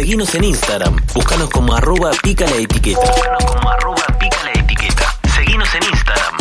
[0.00, 0.96] Seguinos en Instagram.
[1.14, 3.00] Búscanos como arroba pica la etiqueta.
[3.00, 5.20] Búscanos como arroba pica la etiqueta.
[5.34, 6.36] Seguinos en Instagram.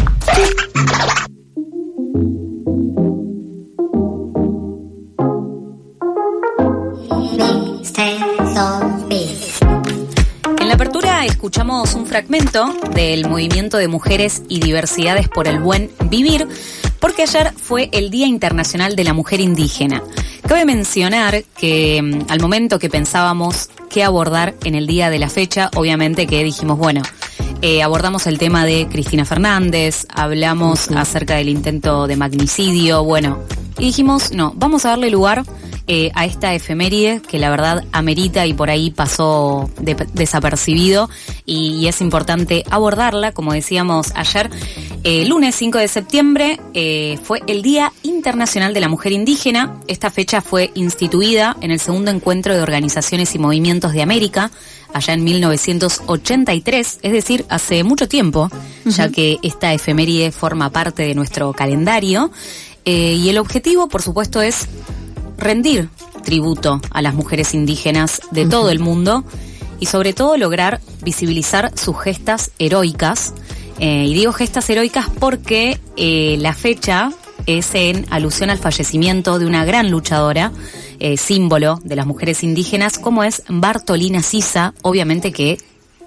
[10.62, 15.92] En la apertura escuchamos un fragmento del movimiento de mujeres y diversidades por el buen
[16.06, 16.48] vivir,
[17.00, 20.02] porque ayer fue el Día Internacional de la Mujer Indígena.
[20.48, 25.30] Cabe mencionar que mm, al momento que pensábamos qué abordar en el día de la
[25.30, 27.02] fecha, obviamente que dijimos, bueno,
[27.62, 33.40] eh, abordamos el tema de Cristina Fernández, hablamos acerca del intento de magnicidio, bueno,
[33.78, 35.44] y dijimos, no, vamos a darle lugar
[35.88, 41.10] eh, a esta efeméride que la verdad amerita y por ahí pasó de- desapercibido
[41.46, 44.50] y, y es importante abordarla, como decíamos ayer.
[45.04, 49.80] Eh, lunes 5 de septiembre eh, fue el Día Internacional de la Mujer Indígena.
[49.88, 54.52] Esta fecha fue instituida en el segundo encuentro de organizaciones y movimientos de América,
[54.94, 58.50] allá en 1983, es decir, hace mucho tiempo,
[58.86, 62.32] ya que esta efeméride forma parte de nuestro calendario.
[62.86, 64.68] Eh, y el objetivo, por supuesto, es
[65.38, 65.90] rendir
[66.24, 69.24] tributo a las mujeres indígenas de todo el mundo
[69.80, 73.34] y sobre todo lograr visibilizar sus gestas heroicas.
[73.80, 77.12] Eh, y digo gestas heroicas porque eh, la fecha
[77.46, 80.52] es en alusión al fallecimiento de una gran luchadora,
[81.00, 85.58] eh, símbolo de las mujeres indígenas, como es Bartolina Sisa, obviamente que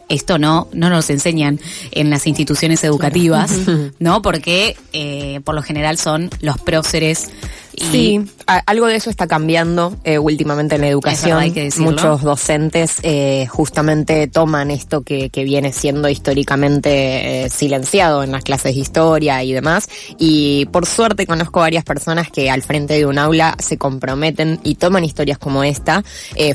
[0.08, 1.58] esto no, no nos enseñan
[1.90, 3.60] en las instituciones educativas,
[3.98, 4.20] ¿no?
[4.20, 7.30] Porque eh, por lo general son los próceres
[7.74, 8.20] y Sí,
[8.66, 11.30] algo de eso está cambiando eh, últimamente en la educación.
[11.30, 11.90] verdad, hay que decirlo.
[11.92, 18.42] Muchos docentes eh, justamente toman esto que, que viene siendo históricamente eh, silenciado en las
[18.42, 19.88] clases de historia y demás.
[20.18, 24.74] Y por suerte conozco varias personas que al frente de un aula se comprometen y
[24.76, 26.02] toman historias como esta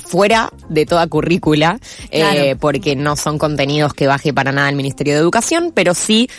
[0.05, 1.79] fuera de toda currícula,
[2.11, 2.57] Claro.
[2.59, 6.29] porque no son contenidos que baje para nada el Ministerio de Educación, pero sí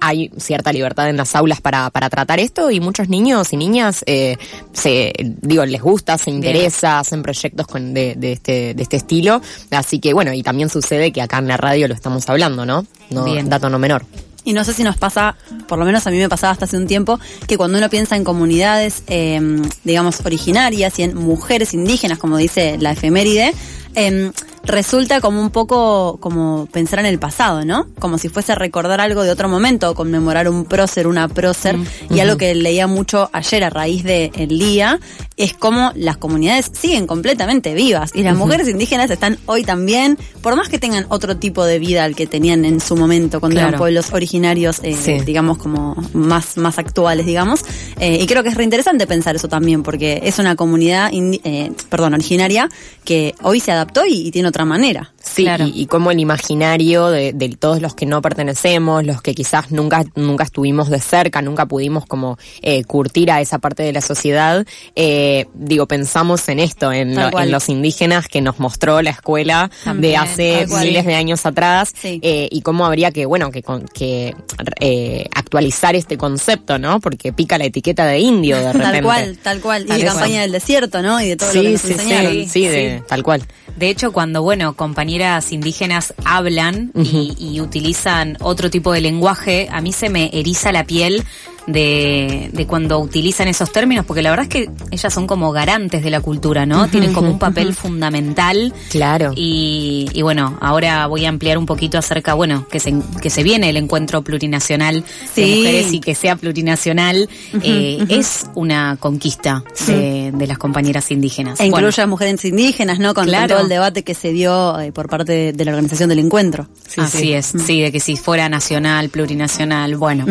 [0.00, 4.02] hay cierta libertad en las aulas para, para tratar esto y muchos niños y niñas
[4.06, 4.27] eh,
[4.72, 9.40] se digo les gusta, se interesa, hacen proyectos con, de, de este de este estilo,
[9.70, 12.84] así que bueno y también sucede que acá en la radio lo estamos hablando, ¿no?
[13.10, 13.48] No Bien.
[13.48, 14.04] dato no menor.
[14.44, 16.78] Y no sé si nos pasa, por lo menos a mí me pasaba hasta hace
[16.78, 19.40] un tiempo, que cuando uno piensa en comunidades, eh,
[19.84, 23.52] digamos, originarias y en mujeres indígenas, como dice la efeméride,
[23.94, 24.32] eh,
[24.68, 27.86] resulta como un poco como pensar en el pasado, ¿no?
[27.98, 31.76] Como si fuese recordar algo de otro momento, conmemorar un prócer, una prócer.
[32.10, 35.00] Y algo que leía mucho ayer a raíz del día
[35.36, 40.54] es como las comunidades siguen completamente vivas y las mujeres indígenas están hoy también, por
[40.56, 43.68] más que tengan otro tipo de vida al que tenían en su momento cuando Claro.
[43.68, 45.20] eran pueblos originarios, eh, Sí.
[45.24, 47.60] digamos, como más, más actuales, digamos.
[48.00, 52.14] Eh, y creo que es reinteresante pensar eso también, porque es una comunidad, eh, perdón,
[52.14, 52.68] originaria
[53.04, 55.12] que hoy se adaptó y, y tiene otra manera.
[55.22, 55.66] Sí, Claro.
[55.66, 59.70] y, y como el imaginario de, de todos los que no pertenecemos, los que quizás
[59.70, 64.00] nunca, nunca estuvimos de cerca, nunca pudimos como eh, curtir a esa parte de la
[64.00, 69.70] sociedad, eh, digo, pensamos en esto, en, lo- los indígenas que nos mostró la escuela
[69.84, 72.20] También, de hace miles de años atrás, Sí.
[72.22, 74.34] eh, y cómo habría que, bueno, que, con- que
[74.80, 77.00] eh, actualizar este concepto, ¿no?
[77.00, 78.88] Porque pica la etiqueta de indio de repente.
[78.98, 79.82] Tal cual, tal cual.
[79.82, 80.14] Y Tal de cual.
[80.16, 81.20] campaña del desierto, ¿no?
[81.20, 82.32] Y de todo lo que Sí, nos sí, enseñaron.
[82.32, 83.42] sí, sí, de- tal cual.
[83.76, 89.80] De hecho, cuando, bueno, compañeras indígenas hablan y, y utilizan otro tipo de lenguaje, a
[89.80, 91.24] mí se me eriza la piel
[91.68, 96.02] de, de cuando utilizan esos términos, porque la verdad es que ellas son como garantes
[96.02, 96.88] de la cultura, ¿no?
[96.88, 98.72] Tienen como un papel fundamental.
[98.90, 99.32] Claro.
[99.36, 103.42] Y, y bueno, ahora voy a ampliar un poquito acerca, bueno, que se, que se
[103.42, 105.04] viene el encuentro plurinacional
[105.36, 105.54] de Sí.
[105.58, 107.28] mujeres y que sea plurinacional,
[107.62, 111.60] eh, es una conquista de, de las compañeras indígenas.
[111.60, 113.14] E Bueno, incluye a mujeres indígenas, ¿no?
[113.14, 116.18] Con, todo el debate que se dio eh, por parte de, de la organización del
[116.18, 116.66] encuentro.
[116.96, 120.24] Así es, sí, de que si fuera nacional, plurinacional, bueno.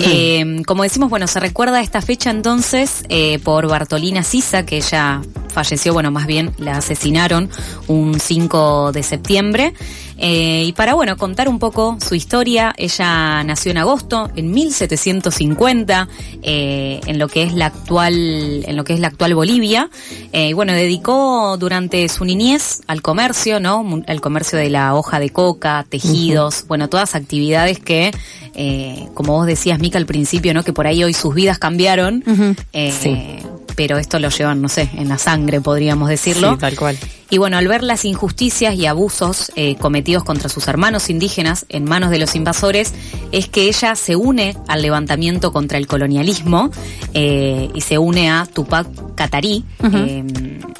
[0.00, 5.22] Eh, como decimos, bueno, se recuerda esta fecha entonces eh, por Bartolina Sisa, que ella
[5.48, 7.48] falleció, bueno, más bien la asesinaron
[7.86, 9.74] un 5 de septiembre.
[10.18, 16.08] Eh, y para, bueno, contar un poco su historia, ella nació en agosto, en 1750,
[16.42, 19.90] eh, en lo que es la actual, en lo que es la actual Bolivia.
[20.32, 24.02] Eh, y bueno, dedicó durante su niñez al comercio, ¿no?
[24.06, 28.10] Al comercio de la hoja de coca, tejidos, bueno, todas actividades que,
[28.54, 30.62] eh, como vos decías, Mica, al principio, ¿no?
[30.62, 32.24] Que por ahí hoy sus vidas cambiaron.
[32.72, 33.46] eh, Sí.
[33.74, 36.52] Pero esto lo llevan, no sé, en la sangre, podríamos decirlo.
[36.52, 36.96] Sí, tal cual.
[37.28, 41.84] Y bueno, al ver las injusticias y abusos eh, cometidos contra sus hermanos indígenas en
[41.84, 42.94] manos de los invasores,
[43.32, 46.70] es que ella se une al levantamiento contra el colonialismo
[47.14, 48.86] eh, y se une a Tupac
[49.16, 50.24] Katari, eh,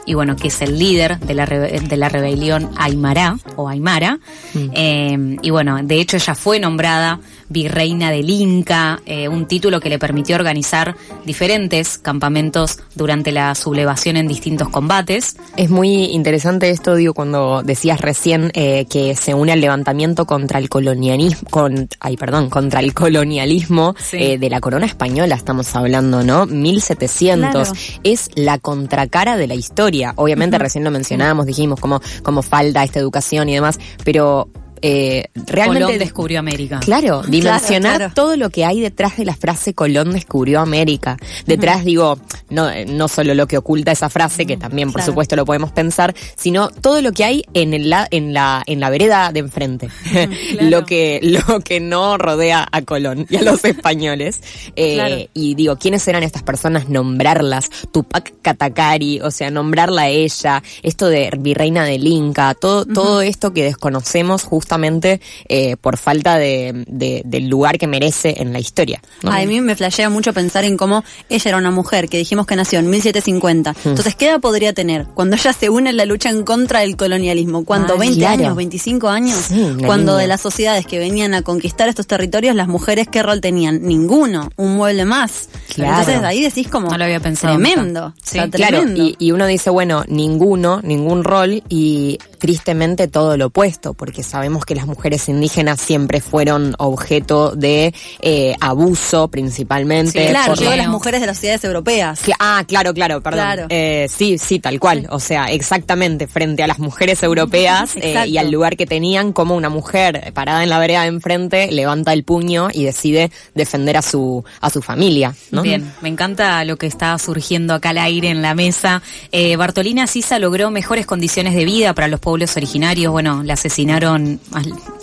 [0.04, 4.20] y bueno, que es el líder de la, de la rebelión Aymara o Aymara.
[4.54, 9.88] Eh, y bueno, de hecho ella fue nombrada virreina del Inca, eh, un título que
[9.88, 15.36] le permitió organizar diferentes campamentos durante la sublevación en distintos combates.
[15.56, 20.58] Es muy interesante esto, digo, cuando decías recién eh, que se une al levantamiento contra
[20.58, 24.16] el colonialismo, con, ay, perdón, contra el colonialismo Sí.
[24.18, 26.46] eh, de la corona española, estamos hablando, ¿no?
[26.46, 27.50] 1700.
[27.70, 27.72] Claro.
[28.04, 30.12] Es la contracara de la historia.
[30.16, 34.48] Obviamente recién lo mencionábamos, dijimos cómo, cómo falta esta educación y demás, pero
[34.82, 35.84] eh, realmente...
[35.84, 36.80] Colón descubrió América.
[36.80, 38.12] Claro, dimensionar claro.
[38.14, 41.16] todo lo que hay detrás de la frase Colón descubrió América.
[41.46, 42.18] Detrás, digo,
[42.50, 45.12] no, eh, no solo lo que oculta esa frase, que también, por Claro.
[45.12, 48.80] supuesto, lo podemos pensar, sino todo lo que hay en, el, la- en, la, en
[48.80, 49.88] la vereda de enfrente.
[50.60, 54.40] lo, que, lo que no rodea a Colón y a los españoles.
[54.76, 55.16] Eh, Claro.
[55.34, 56.88] Y digo, ¿quiénes eran estas personas?
[56.88, 57.68] Nombrarlas.
[57.92, 60.62] Tupac Katacari, o sea, nombrarla a ella.
[60.82, 66.84] Esto de virreina del Inca, todo, todo esto que desconocemos justamente eh, por falta de,
[66.88, 69.00] de- del lugar que merece en la historia.
[69.22, 69.30] ¿no?
[69.30, 72.56] A mí me flashea mucho pensar en cómo ella era una mujer que dijimos que
[72.56, 73.70] nació en 1750.
[73.72, 73.76] Hmm.
[73.90, 75.06] Entonces, ¿qué edad podría tener?
[75.14, 77.64] Cuando ella se une en la lucha en contra del colonialismo.
[77.64, 77.94] ¿Cuánto?
[77.94, 78.42] Ah, ¿20 claro.
[78.42, 78.56] años?
[78.56, 79.36] ¿25 años?
[79.48, 80.22] Sí, Cuando niña.
[80.22, 83.82] de las sociedades que venían a conquistar estos territorios, las mujeres, ¿qué rol tenían?
[83.86, 84.50] Ninguno.
[84.56, 85.48] Un mueble más.
[85.74, 86.00] Claro.
[86.00, 86.90] Entonces, ahí decís como.
[86.90, 87.84] No lo había pensado Tremendo.
[87.84, 88.06] nunca.
[88.06, 89.02] O sea, Sí, Claro, tremendo.
[89.04, 94.64] y, y uno dice, bueno, ninguno, ningún rol y tristemente todo lo opuesto, porque sabemos
[94.64, 100.22] que las mujeres indígenas siempre fueron objeto de eh, abuso principalmente.
[100.24, 102.20] Sí, Claro, por yo las mujeres de las sociedades europeas.
[102.24, 103.40] Cla- Ah, claro, claro, perdón.
[103.40, 103.66] Claro.
[103.70, 105.06] Eh, sí, sí, tal cual.
[105.10, 109.56] O sea, exactamente, frente a las mujeres europeas eh, y al lugar que tenían, como
[109.56, 114.02] una mujer parada en la vereda de enfrente levanta el puño y decide defender a
[114.02, 115.62] su, a su familia, ¿no?
[115.62, 119.02] Bien, me encanta lo que está surgiendo acá al aire en la mesa.
[119.32, 123.12] Eh, Bartolina Sisa logró mejores condiciones de vida para los pueblos originarios.
[123.12, 124.40] Bueno, la asesinaron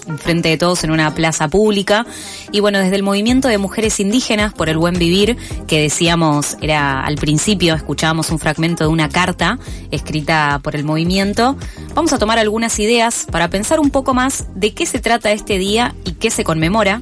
[0.09, 2.05] enfrente de todos en una plaza pública.
[2.51, 7.01] Y bueno, desde el movimiento de mujeres indígenas por el buen vivir, que decíamos era
[7.01, 9.57] al principio, escuchábamos un fragmento de una carta
[9.89, 11.55] escrita por el movimiento.
[11.95, 15.57] Vamos a tomar algunas ideas para pensar un poco más de qué se trata este
[15.57, 17.01] día y qué se conmemora.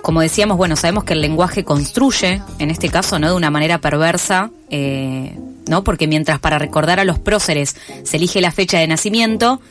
[0.00, 3.28] Como decíamos, bueno, sabemos que el lenguaje construye, en este caso, ¿no?
[3.28, 5.36] De una manera perversa, eh,
[5.70, 5.84] ¿no?
[5.84, 9.62] Porque mientras para recordar a los próceres se elige la fecha de nacimiento,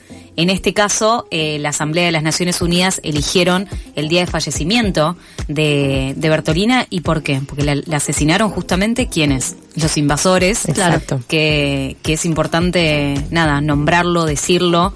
[0.41, 5.15] en este caso, eh, la Asamblea de las Naciones Unidas eligieron el día de fallecimiento
[5.47, 6.85] de, de Bertolina.
[6.89, 7.41] ¿Y por qué?
[7.45, 9.55] Porque la, la asesinaron justamente quienes?
[9.75, 10.67] Los invasores.
[10.67, 11.21] Exacto.
[11.27, 14.93] Que, que es importante, nada, nombrarlo, decirlo,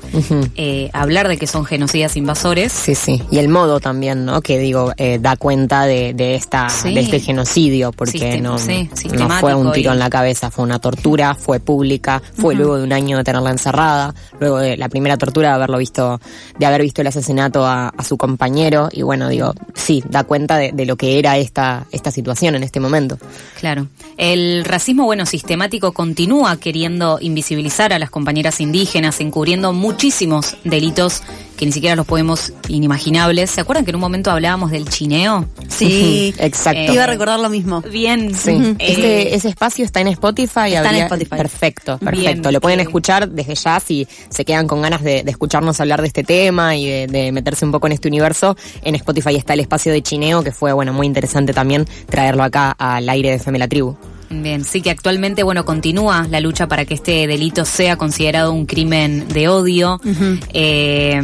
[0.55, 2.71] eh, hablar de que son genocidas invasores.
[2.73, 3.21] Sí, sí.
[3.31, 4.41] Y el modo también, ¿no?
[4.41, 6.93] Que digo, eh, da cuenta de, de esta, Sí.
[6.93, 10.51] de este genocidio, porque Sistem- no, sí, no fue un tiro y- en la cabeza,
[10.51, 14.75] fue una tortura, fue pública, fue luego de un año de tenerla encerrada, luego de
[14.77, 16.19] la primera tortura de haberlo visto,
[16.57, 20.71] de haber visto el asesinato a, su compañero, y bueno, digo, sí, da cuenta de,
[20.73, 23.17] de lo que era esta, esta situación en este momento.
[23.59, 23.87] Claro.
[24.17, 31.23] El racismo, bueno, sistemático continúa queriendo invisibilizar a las compañeras indígenas, encubriendo muchísimos delitos
[31.57, 33.49] que ni siquiera los podemos inimaginables.
[33.51, 35.45] ¿Se acuerdan que en un momento hablábamos del chineo?
[35.67, 36.33] Sí.
[36.39, 36.93] Exacto.
[36.93, 37.81] Iba a recordar lo mismo.
[37.81, 38.33] Bien.
[38.35, 40.73] Sí, Eh, ese, ese espacio está en Spotify.
[40.73, 41.37] Está en Spotify.
[41.37, 42.51] Perfecto, Bien, perfecto.
[42.51, 46.01] Lo pueden eh, escuchar desde ya si se quedan con ganas de, de escucharnos hablar
[46.01, 48.55] de este tema y de, de meterse un poco en este universo.
[48.81, 52.71] En Spotify está el espacio de chineo, que fue bueno muy interesante también traerlo acá
[52.71, 53.95] al aire de FM La Tribu.
[54.41, 58.65] Bien, sí que actualmente, bueno, continúa la lucha para que este delito sea considerado un
[58.65, 60.01] crimen de odio.
[60.53, 61.21] Eh,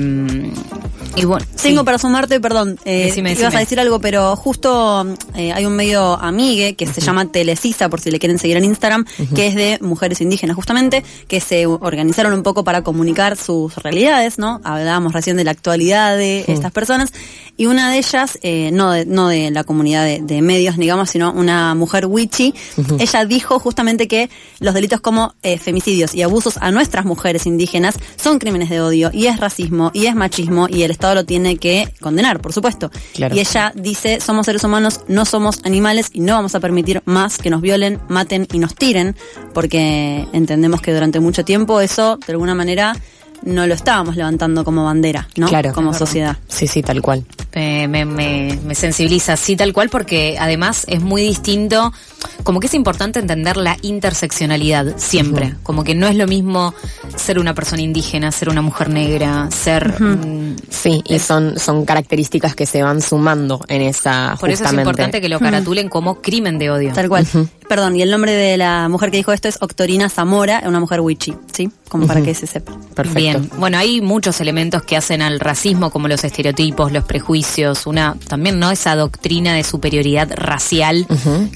[1.20, 1.86] y bueno, Tengo sí.
[1.86, 3.58] para sumarte, perdón, eh, Decime, ibas decime.
[3.58, 8.00] a decir algo, pero justo eh, hay un medio amigue que se llama Telecisa, por
[8.00, 12.34] si le quieren seguir en Instagram, que es de mujeres indígenas justamente, que se organizaron
[12.34, 14.62] un poco para comunicar sus realidades, ¿no?
[14.64, 17.12] Hablábamos recién de la actualidad de estas personas,
[17.58, 21.10] y una de ellas, eh, no, de, no de la comunidad de, de medios, digamos,
[21.10, 22.54] sino una mujer wichi,
[23.00, 27.96] ella dijo justamente que los delitos como eh, femicidios y abusos a nuestras mujeres indígenas
[28.16, 31.58] son crímenes de odio, y es racismo, y es machismo, y el Estado lo tiene
[31.58, 32.92] que condenar, por supuesto.
[33.14, 33.36] Claro.
[33.36, 37.38] Y ella dice, somos seres humanos, no somos animales y no vamos a permitir más
[37.38, 39.16] que nos violen, maten y nos tiren,
[39.54, 42.96] porque entendemos que durante mucho tiempo eso, de alguna manera,
[43.44, 45.48] no lo estábamos levantando como bandera, ¿no?
[45.48, 45.74] Claro.
[45.74, 46.38] Como sociedad.
[46.48, 47.24] Sí, sí, tal cual.
[47.56, 51.94] me, me, me sensibiliza, sí, tal cual, porque además es muy distinto,
[52.44, 56.74] como que es importante entender la interseccionalidad siempre, como que no es lo mismo
[57.16, 60.02] ser una persona indígena, ser una mujer negra, ser...
[60.02, 64.74] mm, Sí, y son, son características que se van sumando en esa por eso es
[64.74, 66.94] importante que lo caratulen como crimen de odio.
[66.94, 67.28] Tal cual.
[67.68, 71.02] Perdón, y el nombre de la mujer que dijo esto es Octorina Zamora, una mujer
[71.02, 71.70] wichi, ¿sí?
[71.88, 72.74] Como para que se sepa.
[72.96, 73.20] Perfecto.
[73.20, 78.16] Bien, bueno, hay muchos elementos que hacen al racismo, como los estereotipos, los prejuicios, una
[78.28, 81.06] también no esa doctrina de superioridad racial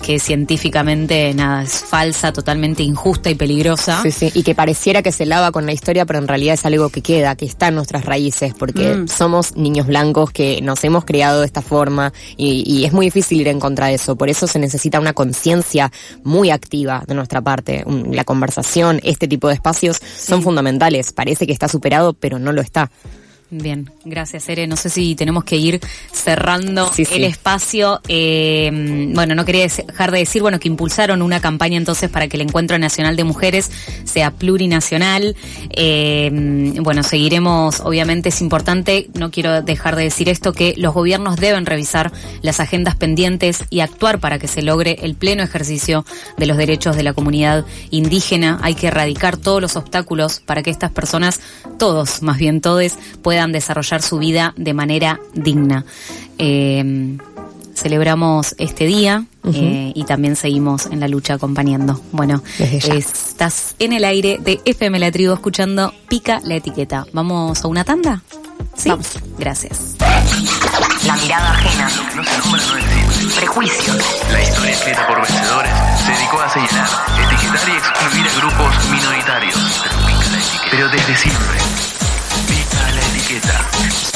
[0.01, 0.19] que
[0.57, 4.01] científicamente nada es falsa, totalmente injusta y peligrosa.
[4.03, 6.65] Sí, sí, y que pareciera que se lava con la historia, pero en realidad es
[6.65, 9.07] algo que queda, que está en nuestras raíces, porque Mm.
[9.07, 13.41] somos niños blancos que nos hemos criado de esta forma y, y es muy difícil
[13.41, 14.15] ir en contra de eso.
[14.15, 15.91] Por eso se necesita una conciencia
[16.23, 17.83] muy activa de nuestra parte.
[18.11, 21.11] La conversación, este tipo de espacios son fundamentales.
[21.13, 22.91] Parece que está superado, pero no lo está.
[23.55, 24.65] Bien, gracias, Ere.
[24.65, 25.79] No sé si tenemos que ir
[26.11, 27.13] cerrando Sí, sí.
[27.13, 28.01] el espacio.
[28.07, 32.37] Eh, bueno, no quería dejar de decir, bueno, que impulsaron una campaña entonces para que
[32.37, 33.69] el Encuentro Nacional de Mujeres
[34.05, 35.35] sea plurinacional.
[35.69, 36.31] Eh,
[36.81, 41.67] bueno, seguiremos, obviamente es importante, no quiero dejar de decir esto, que los gobiernos deben
[41.67, 46.05] revisar las agendas pendientes y actuar para que se logre el pleno ejercicio
[46.37, 48.57] de los derechos de la comunidad indígena.
[48.63, 51.39] Hay que erradicar todos los obstáculos para que estas personas,
[51.77, 55.85] todos, más bien todos, puedan desarrollar su vida de manera digna.
[56.37, 57.17] Eh,
[57.75, 61.99] celebramos este día eh, y también seguimos en la lucha acompañando.
[62.11, 67.05] Bueno, estás en el aire de FM La Tribu escuchando Pica la Etiqueta.
[67.13, 68.21] ¿Vamos a una tanda?
[68.75, 68.89] Sí.
[68.89, 69.07] Vamos.
[69.37, 69.95] Gracias.
[71.05, 71.89] La mirada ajena.
[72.15, 73.35] No se nombra, no existe.
[73.35, 73.97] Prejuicios.
[74.31, 75.71] La historia escrita por vencedores
[76.05, 76.87] se dedicó a señalar,
[77.25, 79.55] etiquetar y excluir a grupos minoritarios.
[79.83, 80.69] Pero pica la etiqueta.
[80.71, 82.02] Pero desde siempre.
[83.33, 84.12] Guetta.